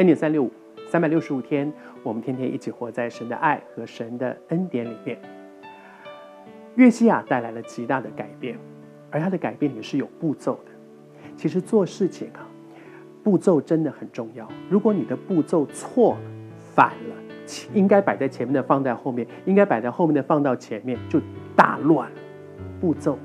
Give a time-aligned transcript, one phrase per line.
[0.00, 0.50] 恩典三六五，
[0.88, 1.70] 三百六十五天，
[2.02, 5.20] 我们天天一起活在神的爱和神的恩典里面。
[6.76, 8.56] 约西亚带来了极大的改变，
[9.10, 10.70] 而他的改变也是有步骤的。
[11.36, 12.48] 其实做事情啊，
[13.22, 14.48] 步骤真的很重要。
[14.70, 16.20] 如果你的步骤错了、
[16.74, 17.16] 反了，
[17.74, 21.20] 应该摆在前面的放在后面，应该摆在后面的放到前面，就
[21.54, 22.16] 大乱了。
[22.80, 23.18] 步骤，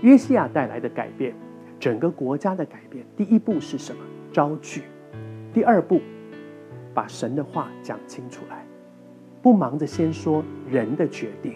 [0.00, 1.34] 约西亚带来的改变，
[1.78, 3.04] 整个国家的改变。
[3.14, 4.02] 第一步是什么？
[4.32, 4.80] 招聚。
[5.52, 6.00] 第二步，
[6.92, 8.64] 把神的话讲清楚来，
[9.40, 11.54] 不忙着先说人的决定，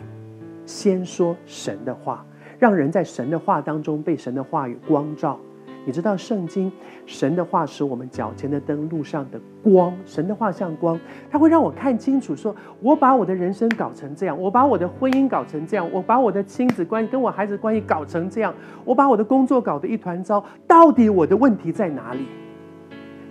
[0.64, 2.24] 先说神的话，
[2.58, 5.38] 让人在神的话当中被神的话语光照。
[5.84, 6.70] 你知道圣经，
[7.06, 9.92] 神的话使我们脚前的灯，路上的光。
[10.06, 22.26] 神的话像光，它会让我看清楚说，说我把我的人生搞成这样，我把我的婚姻搞成这样，我把我的亲子关系跟我孩子关系搞成这样，我把我的工作搞得一团糟，到底我的问题在哪里？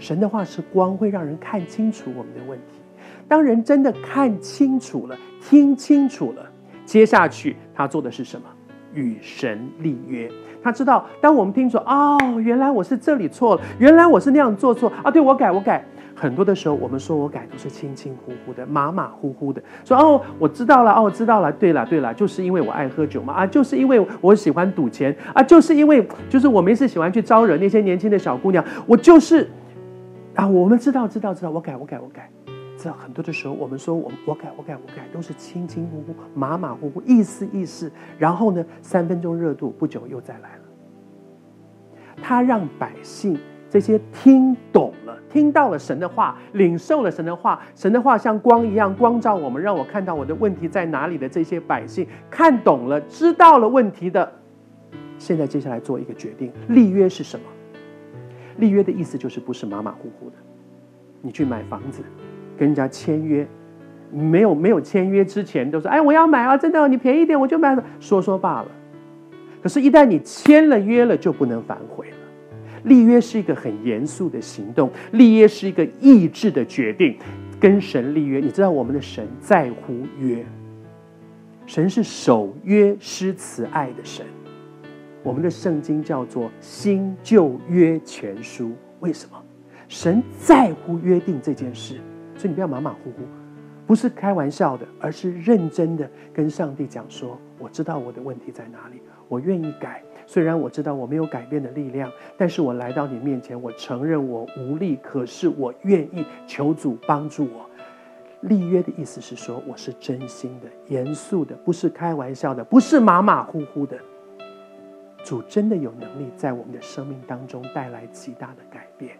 [0.01, 2.79] 神的话是光，会让人看清楚我们的问题。
[3.27, 6.43] 当人真的看清楚了，听清楚了，
[6.83, 8.47] 接下去他做的是什么？
[8.95, 10.29] 与神立约。
[10.63, 15.85] 他知道，当我们听说哦，原来我是这里错了，原来我是那样做错啊，对，我改，我改。
[16.15, 29.49] 很多的时候，我们说我改都是轻轻忽忽的，马马虎虎的，说哦，我知道了，哦，知道了，对了，对了，就是因为我爱喝酒嘛，啊，就是因为我喜欢赌钱啊，就是因为就是我没事喜欢去招惹那些年轻的小姑娘，我就是
[30.35, 32.29] 啊，我们知道，知道，知道，我改，我改，我改。
[32.77, 40.63] 知道很多的时候，我们说我我改，我改，我改，都是轻轻忽忽、马马虎虎，意思意思，然后呢，三分钟热度，不久又再来了。
[42.23, 43.37] 他让百姓
[43.69, 54.31] 这些听懂了，听到了神的话，领受了神的话，神的话像光一样光照我们，让我看到我的问题在哪里的这些百姓看懂了，知道了问题的，
[55.19, 57.45] 现在接下来做一个决定，立约是什么？
[58.61, 60.35] 立约的意思就是不是马马虎虎的，
[61.21, 62.01] 你去买房子，
[62.57, 63.45] 跟人家签约，
[64.09, 68.67] 没有没有签约之前都说，哎，我要买啊，真的，你便宜点我就买了，说说罢了。
[69.61, 72.17] 可是，一旦你签了约了，就不能反悔了。
[72.83, 77.17] 立约是一个很严肃的行动，立约是一个意志的决定。
[77.59, 80.43] 跟神立约，你知道我们的神在乎约，
[81.67, 84.25] 神是守约施慈爱的神。
[85.23, 89.41] 我们的圣经叫做新旧约全书，为什么？
[89.87, 91.99] 神在乎约定这件事，
[92.35, 93.23] 所以你不要马马虎虎，
[93.85, 99.01] 不是开玩笑的，而是认真的跟上帝讲说：我知道我的问题在哪里。
[99.27, 107.69] 我愿意改，虽然我知道我没有改变的力量，但是我来到你面前，我承认我无力，可是我愿意求主帮助我。
[108.41, 113.97] 立约的意思是说，我是真心的、严肃的，不是开玩笑的，不是马马虎虎的。
[115.31, 119.17] 主真的有能力在我们的生命当中带来极大的改变，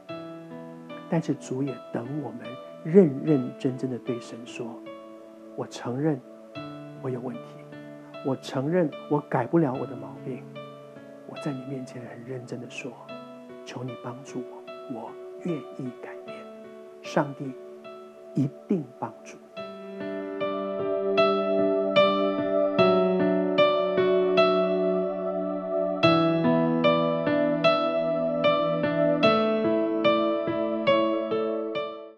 [1.10, 2.42] 但是主也等我们
[2.84, 4.78] 认认真真的对神说
[5.56, 6.20] ：“我承认
[7.02, 7.42] 我有问题。”
[8.28, 10.44] 我承认我改不了我的毛病，
[11.30, 12.92] 我在你面前很认真的说，
[13.66, 14.44] 求你帮助
[14.92, 15.12] 我，我
[15.46, 16.38] 愿意改变，
[17.02, 17.54] 上帝
[18.36, 19.38] 一定帮助。